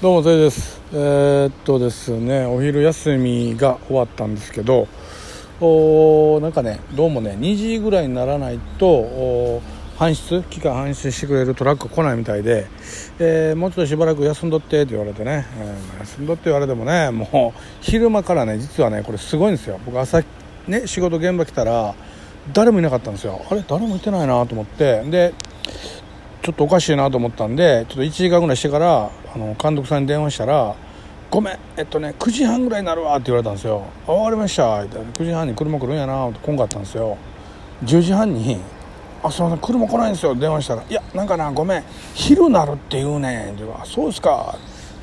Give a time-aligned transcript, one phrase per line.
[0.00, 0.80] どうも、せいです。
[0.92, 4.86] えーっとですね、お昼休みが終わったんですけど、
[5.60, 9.60] おなんかね、どうもね、2時ぐらいにならないと、
[9.98, 12.68] 搬出、期間搬出してくれるトラック来ないみたいで、
[13.18, 19.80] えーもうちょっとしばらく休んどってって言われてね、えー休んどって言われてもね、もう昼間からね、実はね、これすごいんですよ。
[19.84, 20.22] 僕朝、
[20.68, 21.96] ね、仕事現場来たら、
[22.52, 23.44] 誰もいなかったんですよ。
[23.50, 23.64] あれ？
[23.66, 25.02] 誰もいてないなと思って。
[25.10, 25.34] で、
[26.42, 30.74] ちょっとおかしいなと思ったんでちょっと1時間ぐらいしてからあの監督さんに電話したら
[31.30, 37.16] 「ごめんえっとね9時半ぐらいになるわ」って言われたんですよ「あ分かりました」って9時半に車来るんやなって来んかったんですよ。
[37.84, 38.60] 10時半に
[39.22, 41.84] 「あすいません車来ないんですよ」電話したら「いやなんかなごめん
[42.14, 44.56] 昼なるって言うねん」って言うから「そうですか」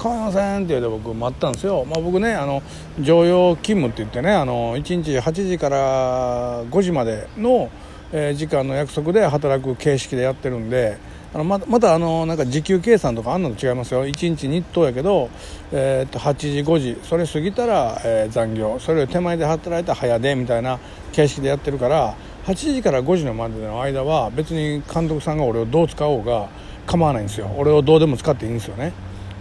[0.05, 2.61] 構いませんって言うて僕待ったんですよ、まあ、僕ねあの
[2.99, 7.69] 常用勤務って言ってねあの1日8時から5時までの、
[8.11, 10.97] えー時間の約束で働く形式でやってるんで
[11.35, 14.05] あのままたあのなんか時給計算とかあんなの違いますよ。
[14.05, 15.29] 1日日当やけど、
[15.73, 16.97] えーっと8時5時。
[17.03, 18.79] それ過ぎたら、えー残業。
[18.79, 20.79] それより手前で働いたら早出みたいな
[21.11, 26.47] 形式でやってるから8時から5時のまでの間は別に監督さんが俺をどう使おうが
[26.87, 27.51] 構わないんですよ。
[27.57, 28.93] 俺をどうでも使っていいんですよね。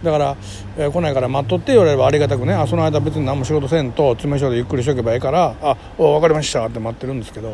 [0.03, 0.35] だから、
[0.77, 2.53] えー来ないから待っとって言われればありがたくね。
[2.53, 7.53] あその間別に何も仕事せんと詰め所でゆっくりしとけばいいからあ分かりましたって待ってるんですけど、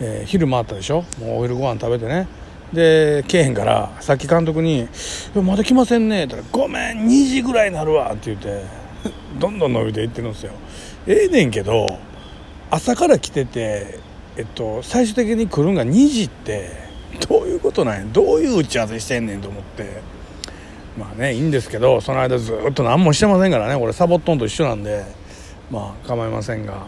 [0.00, 1.04] えー昼回ったでしょ？
[1.20, 2.26] もうお昼ご飯食べてね。
[2.72, 4.88] で来えへんからさっき監督に
[5.34, 8.62] 「まだ来ませんね」って言ったら「ごめん2時ぐらいになるわ」って言って
[9.40, 10.52] どんどん伸びていってるんですよ。
[11.06, 11.86] ええねんけど
[12.70, 13.98] 朝から来てて、
[14.36, 16.70] えっと、最終的に来るんが2時って
[17.28, 18.04] どういうことなんや？
[18.12, 20.00] どういう打ち合わせしてんねんと思って。
[20.96, 23.76] まあねいいんですけどその間ずっと何もしてませんからね。
[23.78, 25.04] これサボっとんと一緒なんで。
[25.70, 26.86] まあ構いませんが。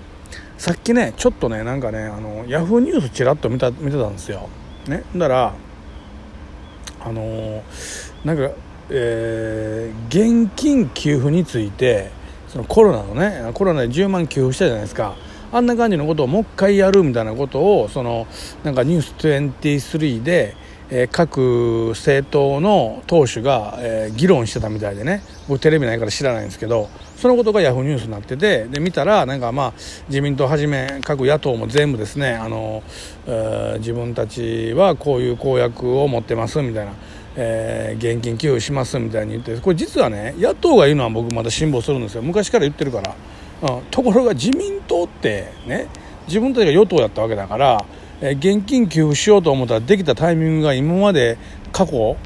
[0.58, 4.48] さっきねちょっとねなんかねあのヤフーニュースちらっと見た見てたんですよ。
[4.86, 5.54] ねだから
[7.04, 7.62] あの
[8.24, 8.50] なんか、
[8.90, 12.10] えー現金給付について
[12.48, 15.16] そのコロナのねコロナで10万給付したじゃないですか。
[15.50, 18.26] あんな感じのことをもう一回やるみたいなことをその
[18.64, 20.54] なんか「ニュース23で」
[20.90, 25.22] えー各政党の党首が、えー議論してたみたいでね。
[25.48, 26.88] 僕テレビないから知らないんですけど
[27.22, 29.72] そのことがヤフーニュースになっててで見たらなんかまあ
[30.08, 32.82] 自民党はじめ各野党も全部ですねあの、
[33.78, 36.92] 自分たちはこういう公約を持ってますみたいな、
[37.36, 42.22] えー現金給付しますみたいに言ってこれ実はね野党が言うのは僕まだ辛抱するんですよ。
[42.22, 43.14] 昔から言ってるから、
[43.70, 45.86] うん、ところが自民党ってね
[46.26, 47.84] 自分たちが与党やったわけだから、
[48.20, 51.38] えー現金給付しようと思ったらできたタイミングが今まで
[51.70, 52.16] 過去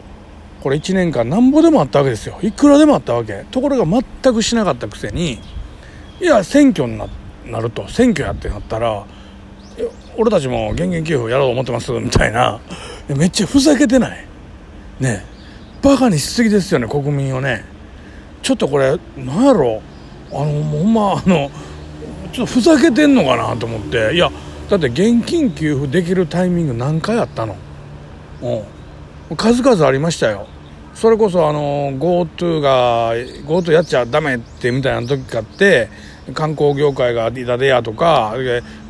[0.66, 2.40] これ1年間なんぼでもあったわけですよ。
[2.42, 3.44] いくらでもあったわけ。
[3.52, 5.38] ところが全くしなかったくせに
[6.20, 7.06] いや選挙にな
[7.44, 7.86] なると。
[7.86, 9.06] 選挙やってなったら
[10.16, 12.58] 俺たちも現金給付やろうと思ってますみたいな。
[13.16, 14.26] めっちゃふざけてない。
[14.98, 15.24] ね。
[15.82, 17.64] バカにしすぎですよね国民をね。
[18.42, 19.80] ちょっとこれなんやろ。
[20.32, 21.48] あのほんまあの
[22.32, 24.16] ちょっとふざけてんのかなと思って。
[24.16, 24.32] いや
[24.68, 27.54] だって現金給付できるタイミング何回あったの？
[28.42, 29.36] うん。
[29.36, 30.48] 数々ありましたよ。
[30.96, 35.90] それこそあの GoTo が GoTo やっちゃダメってみたいな時かって
[36.32, 38.32] 観光業界が痛手やとか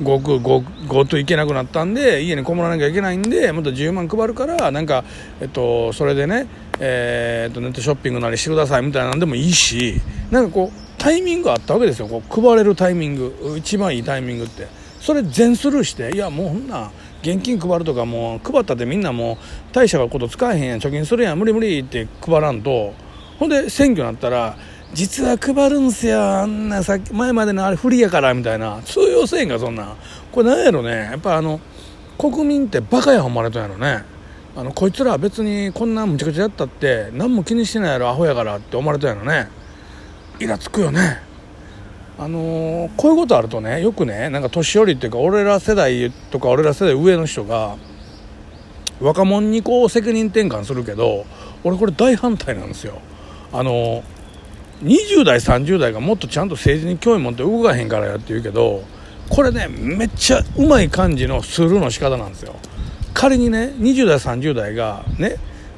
[0.00, 5.02] GoTo 行けなくなったんで家にこもらなきゃいけないんでまた10万配るからなんか、
[5.40, 6.46] えっと、それでね、
[6.78, 10.00] えっとネットショッピングなりしてくださいみたいなんでもいいし
[10.30, 12.06] なんかこうタイミングあったわけですよ。
[12.06, 13.56] こう配れるタイミング。
[13.58, 14.66] 一番いいタイミングって。
[15.00, 16.90] それ全スルーしていやもうほんな
[17.22, 19.36] 現金配るとかもう配ったってみんなもう
[19.72, 22.94] 大したこと使えへんやん貯金するやん無理無理って配らんと
[23.38, 24.56] ほんで選挙になったら
[24.92, 29.96] 実は配るんすよあんなさっき前までのあれ不利やからみたいな通用せえんかそんな
[30.32, 31.60] これなんやろねやっぱあの
[32.18, 34.04] 国民ってバカや思われたんやろね。
[34.56, 39.50] あのこいつら別にこんなむちゃくちゃやったって何も気にしてないやろアホやからって思われたんやろね。
[40.40, 41.25] イラつくよね。
[42.18, 47.76] あのーこういうことあるとねよくねなんか年寄りっていうか俺ら世代とか俺ら世代上の人が
[49.00, 51.26] 若者にこう責任転換するけど
[51.62, 52.98] 俺これ大反対なんですよ。
[53.52, 54.02] あの
[54.82, 58.82] 20代30代がもっとちゃんと政治に興味持って動かへんからやって言うけど
[59.30, 62.54] これねめっちゃうまい感じのスルーの仕方なんですよ。
[63.14, 65.36] 仮にね20代30代がね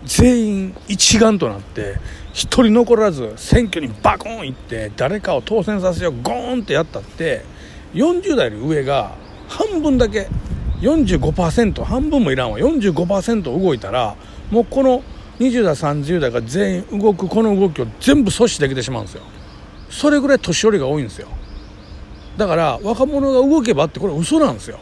[0.08, 1.96] 全員一丸となって
[2.32, 7.44] 一人残らず選挙にバコーン行って誰かを当選させようゴーンってやったって
[7.92, 9.14] 40代の上が
[9.48, 10.28] 半分だけ
[10.80, 12.58] 45%半分もいらんわ。
[12.58, 14.16] 45%動いたら
[14.50, 15.02] もうこの
[15.40, 19.22] 20代30代が全員動くこの動きを全部阻止できてしまうんですよ。
[19.90, 21.28] それぐらい年寄りが多いんですよ。
[22.38, 24.78] だから若者が動けばってこれ嘘なんですよ、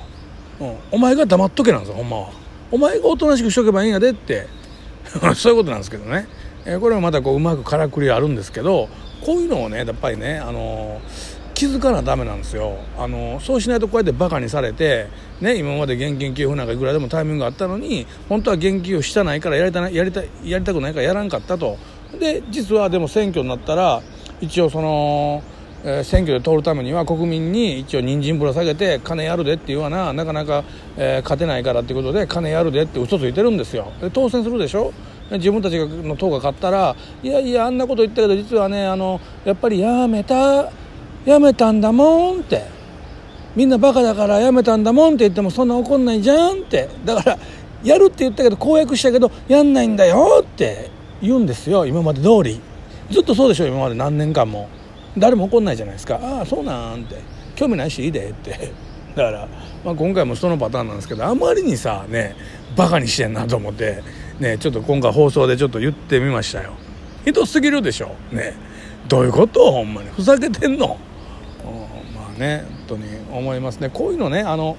[0.61, 2.31] うん、お前が黙っとけなんですよほんまは。
[2.70, 4.46] お前がおとなしくしとけばいいんやでって
[5.35, 6.26] そういうことなんですけどね。
[6.64, 8.88] え、これもまたこううまくからくりあるんですけど
[9.25, 11.00] こういうのをねやっぱりねあの
[11.55, 12.76] 気づかなダメなんですよ。
[12.99, 15.08] あのそうしないとこうやってバカにされて、
[15.41, 21.79] ね、今まで現金給付なんかいくらでもタイミングがあったのに本当は現金をしたないからやりたやりたやりたくないからやらんかったと。
[22.20, 24.02] で実はでも選挙になったら
[24.41, 25.43] 一応その、
[25.84, 30.12] え、選挙で通るためには国民に一応人参ぶら下げて金やるでっていうような。
[30.12, 30.64] なかなか、
[30.96, 33.93] えー、勝てないからっていうことで金やるでって嘘ついてるんですよ。
[34.00, 34.93] で当選するでしょ？
[35.31, 40.70] 自分たちの党が勝ったらいやいやあんなこと言ったけど実はねあのやっぱりやめた
[41.25, 42.62] やめたんだもんって。
[43.56, 46.88] みんなバカだからやめたんだもんって言ってもそんな怒んないじゃんって。
[47.05, 47.38] だから
[47.82, 50.90] やるって言ったけど公約したけどやんないんだよって
[51.23, 52.61] 言うんですよ今まで通り。
[53.11, 53.94] ずっとそうでしょ今まで。
[53.94, 54.69] 何年間も。
[55.19, 56.19] 誰も怒んないじゃないですか。
[56.23, 57.17] ああそうなんって。
[57.55, 58.31] 興味ないしいいで。
[58.31, 58.73] って。
[59.15, 59.49] だから、
[59.85, 62.37] まあ、今回もそのパターンなんですけどあまりにさね
[62.77, 64.03] バカにしてんなと思って
[64.39, 66.75] ねちょっと今回放送でちょっと言ってみましたよ。
[67.25, 68.15] ひどすぎるでしょ。
[68.31, 68.55] ね。
[69.09, 69.73] どういうこと？
[69.73, 70.11] ほんまに。
[70.11, 70.99] ふざけてんの？
[72.15, 73.89] まあね本当に思いますね。
[73.89, 74.77] こういうのねあの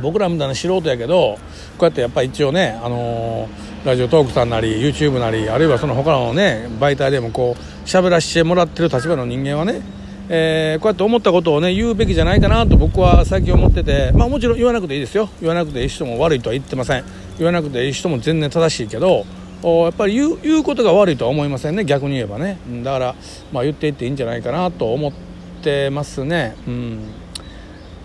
[0.00, 1.38] 僕らみたいな素人やけど
[1.78, 9.80] こうやってやっぱ一応ね、あのー、ラジオトークさんなり YouTube なりあるいはその他のね媒体でもこう喋らせてもらってる立場の人間はね、
[10.28, 15.28] えー、こうやって思ったことをね言うべきじゃないかなと僕は最近思っててまあもちろん言わなくていいですよ。
[15.40, 17.04] 言わなくていい人も悪いとは言ってません。
[17.38, 19.24] 言わなくていい人も全然正しいけど
[19.62, 21.84] やっぱり言う言うことが悪いとは思いませんね。
[21.84, 22.58] 逆に言えばね。
[22.84, 23.14] だから、
[23.52, 25.12] まあ、言っていっていいんじゃないかなと思っ
[25.62, 26.54] てますね。
[26.66, 27.25] うん。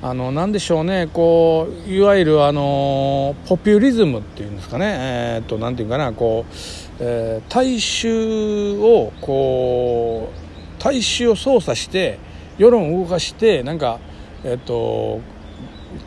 [0.04, 4.86] あの何でしょうねこういわゆるあのポピュリズムっていうんですかね。
[5.00, 6.54] えー、っと何て言うかなこう、
[7.00, 12.18] えー、大衆をこう大衆を操作して
[12.58, 14.00] 世論を動かしてなんか
[14.44, 15.22] えー、っと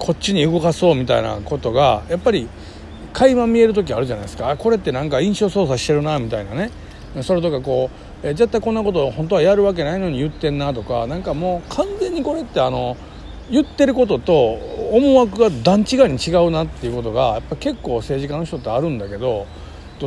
[0.01, 2.49] こっちに動かそうみたいなことがやっぱり
[3.13, 4.57] 垣間見える時あるじゃないですか。
[4.57, 6.73] これってなんか印象操作してるなみたいなね。
[7.23, 7.91] それとかこ
[8.25, 12.97] う、え絶対こんなこと本当はやるわけないのに言ってんなとかなんかもう完全にこれってあの
[13.51, 14.53] 言ってることと
[14.93, 19.47] 思惑が段違いに違うなっていうことがやっぱ結構政治家の人ってあるんだけど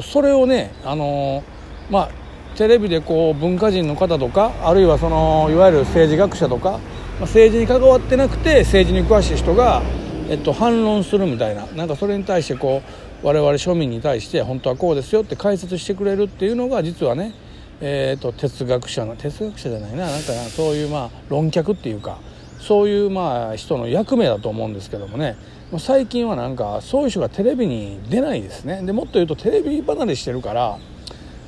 [0.02, 1.44] それをねあの
[1.90, 2.10] まあ
[2.56, 6.80] テレビでこう文化人の方とかあるいはそのいわゆる政治学者とか、
[7.22, 9.84] 政治に関わってなくて政治に詳しい人が
[10.30, 12.82] えっと、反論するみたいななんかそれに対してこ
[13.24, 17.34] う我々庶民に対して本当はこうですよって解説してくれるっていうのが実はね、
[17.80, 22.20] えーと、哲学者の哲学者じゃないななんかそういうまあ論客っていうか
[22.60, 25.36] そういうまあ人の役目だと思うんですけどもね。
[25.80, 28.82] 最近はなんかそういう人がテレビに出ないですね。
[28.84, 30.78] でもっと言うとテレビ離れしてるから、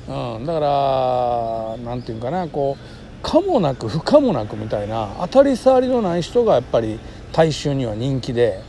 [0.08, 6.98] うん、だから何て言うかなこう可もなく不可もなくみたいな当たり障りのない人がやっぱり
[7.32, 8.62] 大衆には人気で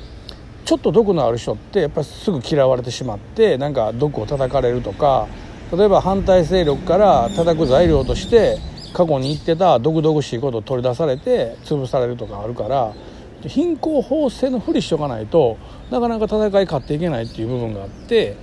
[0.66, 5.28] ちょっと毒のある人ってやっぱりすぐ嫌われてしまってなんか毒を叩かれるとか
[5.72, 8.58] 例えば反対勢力から叩く材料として
[8.94, 12.94] 過去に言ってた毒々しいことを取り出されて潰されるとかあるから
[13.48, 15.58] 貧困法制のふりしとかないと
[15.90, 18.36] なかなか戦い勝っていけないっていう部分があって、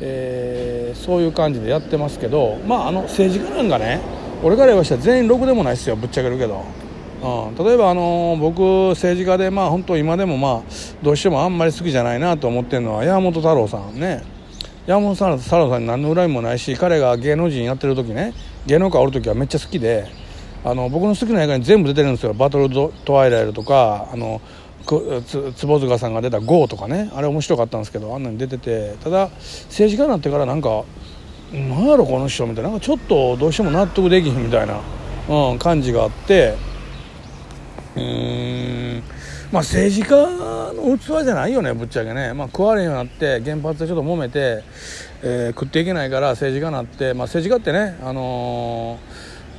[0.00, 4.00] えー、そういう感じでやってますけどまああの政治家なんかね
[4.42, 6.64] 俺から言わしたら全員ろくでもないですよぶっちゃけるけど。
[7.16, 8.60] うん、例えば、あの僕
[8.90, 10.70] 政治家で、まあ、本当今でも、まあ、
[11.02, 14.22] どうしてもあんまり好きじゃないなと思ってるのは山本太郎さんね
[14.86, 18.34] 山本太郎さんに何の恨みもないし彼が芸能人やってる時ね
[18.66, 20.08] 芸能界おる時はめっちゃ好きで
[20.64, 22.68] あの僕の好きな映画に全部出てるんですよ「バトル・
[23.04, 24.40] トワイライト」とかあの
[25.26, 27.10] つ坪塚さんが出た「GO」とかね。
[27.14, 28.94] あれ面白かったんですけどあんなに出てて。
[29.02, 29.30] ただ
[29.68, 30.84] 政治家になってからなんか
[31.52, 32.70] 何やろこの人みたいな。
[32.70, 34.80] なんかちょっとどうしても納得できひんみたいな、
[35.28, 36.54] うん、感じがあって。
[37.96, 39.02] うん。
[39.52, 40.16] まあ政治家
[40.74, 44.64] の器じゃないよねぶっちゃけね、まあ、食われんようになって原発でちょっと揉めて、
[45.22, 48.98] えー、食っていけないから政治家になって、まあ、政治家ってね、あの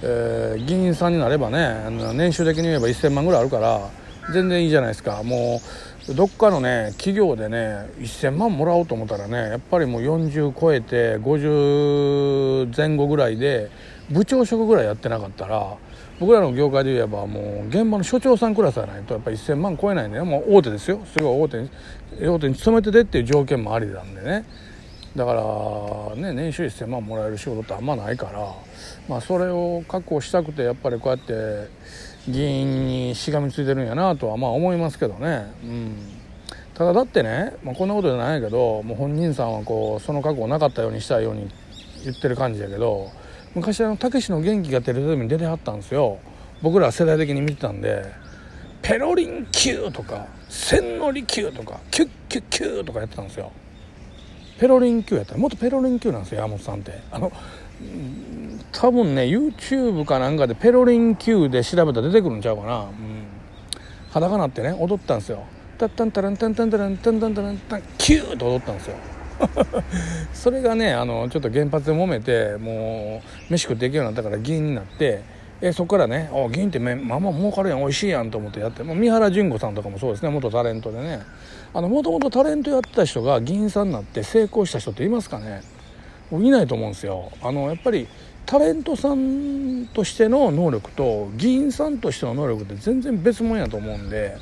[0.02, 3.90] ー、えー、議員さんになればね年収的に言えば1000万ぐらいあるから
[4.34, 5.24] 全然いいじゃないですか。
[5.24, 5.62] も
[6.10, 13.70] うどっかのね企業でね1000万もらおうと思ったらねやっぱりもう40超えて50前後ぐらいで
[14.10, 15.78] 部長職ぐらいやってなかったら
[16.20, 21.00] 僕らの業界で言えばもう現場の所長さんクラスじゃないとやっぱり1000万超えないんでもう大手ですよ。
[21.06, 21.70] すごい大手に
[22.22, 24.46] 大手に勤めててっていう条件もありなんでね。
[25.16, 28.54] だからね年収1000万もらえる仕事ってあんまないから。
[29.08, 31.70] まあそれを確保したくてやっぱりこうやって
[32.28, 35.52] 議員にしがみついてるんやなとはまあ思いますけどね。
[35.64, 35.96] うん。
[36.74, 41.50] ただだってね、まあ、こんなことじゃないけどもう本人さんはこうその覚悟なかったようにしたいように
[42.04, 43.10] 言ってる感じやけど
[43.56, 46.20] 昔あのたけしの元気がテレビに出てはったんですよ。
[46.62, 48.06] 僕ら世代的に見てたんで
[48.82, 53.52] ペロリン級とか千利休とかキュッキュッキューとかやってたんですよ。
[54.60, 55.34] ペロリン級やった。
[55.34, 57.00] らもっとペロリン級なんですよ山本さんって。
[57.12, 57.32] あの
[58.72, 62.90] 多分ね YouTube かなんかでペロリン級で調べたら出てくるんちゃうかな、うん、
[64.10, 65.44] 裸なってね踊ったんですよ。
[65.78, 68.98] タッタンタランタンタンタランタンタンタランタンキューッと踊ったんですよ。
[70.34, 75.22] それがねあのちょっと原発で揉めてもう飯食っていけるようになったから議員になって
[75.62, 81.22] えそこからね「あ議員ってまあまあ儲かるやん美味しいやん」と思ってやって、まあ、三原純子さんとかもそうですね元タレントでね。
[81.74, 85.62] もともとタレントやってた人が議員さんになって成功した人っていますかね。
[86.32, 87.32] いないと思うんですよ。
[87.44, 88.08] あのやっぱり
[88.48, 94.38] タレントさんとしての能力と議員さんとしての能力って全然別物やと思うんで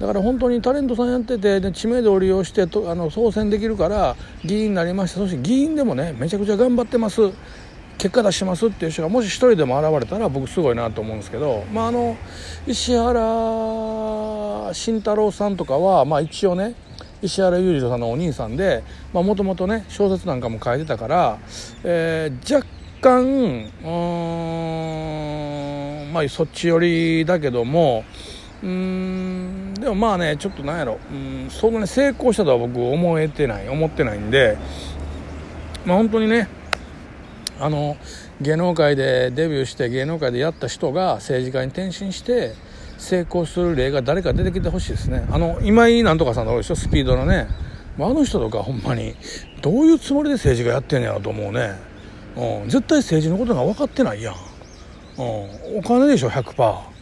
[0.00, 5.20] だから本当にタレントさんやっててで知名度を利用してとあの当選できるから議員になりました。
[5.20, 7.30] そして議員でもねめちゃくちゃ頑張ってます。
[7.98, 12.16] 結果出しますっていう人がもし一人でも現れたら僕すごいなと思うんですけど、まあ、あの
[12.66, 16.74] 石原慎太郎さんとかは、まあ、一応ね
[17.22, 21.38] 石原裕次郎さんのお兄さんでもともとね小説なんかも書いてたから、
[21.84, 22.66] えー、若
[23.00, 23.88] 干う
[26.10, 28.04] んまあそっち寄りだけども
[28.62, 29.35] うん
[29.86, 30.98] でもまあねちょっとなんやろ。
[31.12, 34.58] うんそんなに成功したとは僕思えてない思ってないんで。
[35.84, 36.48] まあ本当にね
[37.60, 37.96] あの
[38.40, 42.54] 芸能界でデビューして芸能界でやった人が政治家に転身して
[42.98, 45.24] 成功する例が誰か出てきてほしいですね。
[45.30, 46.74] あの今井なんとかさんのでしょ？
[46.74, 47.46] スピードのね。
[47.98, 49.14] あの人とかほんまに
[49.62, 51.76] どういうつもりで政治家やってんやろと思うね、
[52.36, 54.34] うん、絶対政治のことが分かってないやん、
[55.16, 55.22] う
[55.76, 56.95] ん、お金でしょ？100%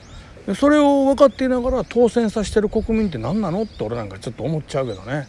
[0.54, 5.26] それを分かっていながら当選させてる国民って何なのって俺なんかちょっと思っちゃうけどね。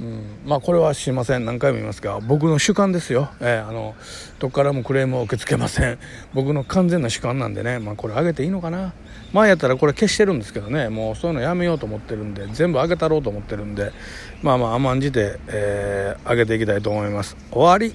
[0.00, 1.44] うん、まあこれはしません。
[1.44, 3.94] 何回も言いますが僕の主観ですよ、えー、あの
[4.40, 5.98] どっからもクレームを受け付けません。
[6.32, 8.94] 僕の完全な主観なんでね、まあ、これ上げていいのかな。
[9.32, 10.88] 前やったらこれ消してるんですけどね。
[10.88, 13.92] もうそういうのやめようと思ってるんで全部上げたろうと思ってるんで
[14.42, 17.36] まあまあ甘んじて、えー、上げていきたいと思います。
[17.50, 17.92] 終わり。